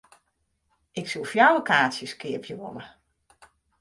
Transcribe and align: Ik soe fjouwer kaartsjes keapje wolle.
Ik 0.99 1.05
soe 1.09 1.25
fjouwer 1.31 1.63
kaartsjes 1.69 2.15
keapje 2.21 2.55
wolle. 2.61 2.83